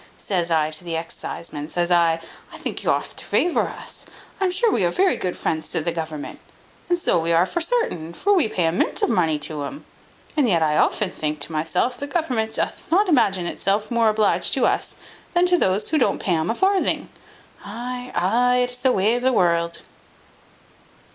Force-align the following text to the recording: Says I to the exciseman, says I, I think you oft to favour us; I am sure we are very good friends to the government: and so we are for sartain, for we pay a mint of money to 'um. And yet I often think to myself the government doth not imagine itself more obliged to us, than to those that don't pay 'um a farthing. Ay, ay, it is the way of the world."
Says 0.17 0.49
I 0.49 0.71
to 0.71 0.83
the 0.83 0.95
exciseman, 0.95 1.69
says 1.69 1.91
I, 1.91 2.19
I 2.51 2.57
think 2.57 2.83
you 2.83 2.89
oft 2.89 3.17
to 3.17 3.23
favour 3.23 3.67
us; 3.67 4.07
I 4.39 4.45
am 4.45 4.49
sure 4.49 4.71
we 4.71 4.83
are 4.83 4.89
very 4.89 5.15
good 5.15 5.37
friends 5.37 5.69
to 5.69 5.79
the 5.79 5.91
government: 5.91 6.39
and 6.89 6.97
so 6.97 7.19
we 7.19 7.31
are 7.31 7.45
for 7.45 7.61
sartain, 7.61 8.11
for 8.13 8.33
we 8.33 8.47
pay 8.47 8.65
a 8.65 8.71
mint 8.71 9.03
of 9.03 9.11
money 9.11 9.37
to 9.37 9.61
'um. 9.61 9.85
And 10.35 10.49
yet 10.49 10.63
I 10.63 10.75
often 10.75 11.11
think 11.11 11.39
to 11.41 11.51
myself 11.51 11.97
the 11.99 12.07
government 12.07 12.55
doth 12.55 12.89
not 12.89 13.09
imagine 13.09 13.45
itself 13.45 13.91
more 13.91 14.09
obliged 14.09 14.55
to 14.55 14.65
us, 14.65 14.95
than 15.33 15.45
to 15.45 15.57
those 15.59 15.87
that 15.91 15.99
don't 15.99 16.17
pay 16.17 16.35
'um 16.35 16.49
a 16.49 16.55
farthing. 16.55 17.09
Ay, 17.63 18.11
ay, 18.15 18.55
it 18.63 18.71
is 18.71 18.77
the 18.77 18.91
way 18.91 19.13
of 19.13 19.21
the 19.21 19.31
world." 19.31 19.83